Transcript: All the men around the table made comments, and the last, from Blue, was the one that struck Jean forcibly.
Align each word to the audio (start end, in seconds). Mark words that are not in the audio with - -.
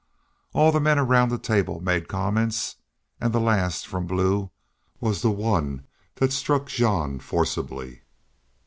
All 0.53 0.71
the 0.71 0.79
men 0.79 0.97
around 0.97 1.29
the 1.29 1.37
table 1.37 1.79
made 1.79 2.07
comments, 2.07 2.77
and 3.19 3.31
the 3.31 3.39
last, 3.39 3.85
from 3.85 4.07
Blue, 4.07 4.49
was 4.99 5.21
the 5.21 5.29
one 5.29 5.85
that 6.15 6.33
struck 6.33 6.65
Jean 6.65 7.19
forcibly. 7.19 8.01